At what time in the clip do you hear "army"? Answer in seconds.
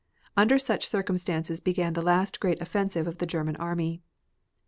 3.57-4.01